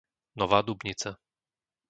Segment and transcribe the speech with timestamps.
[0.39, 1.11] Nová Dubnica